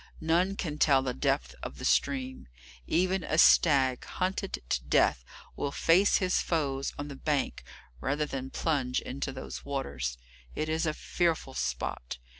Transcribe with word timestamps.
None 0.19 0.55
can 0.55 0.79
tell 0.79 1.03
the 1.03 1.13
depth 1.13 1.53
of 1.61 1.77
the 1.77 1.85
stream. 1.85 2.47
Even 2.87 3.23
a 3.23 3.37
stag, 3.37 4.03
hunted 4.03 4.53
to 4.69 4.81
death, 4.81 5.23
will 5.55 5.71
face 5.71 6.17
his 6.17 6.41
foes 6.41 6.91
on 6.97 7.07
the 7.07 7.15
bank 7.15 7.63
rather 7.99 8.25
than 8.25 8.49
plunge 8.49 8.99
into 8.99 9.31
those 9.31 9.63
waters. 9.63 10.17
It 10.55 10.69
is 10.69 10.87
a 10.87 10.95
fearful 10.95 11.53
spot. 11.53 12.17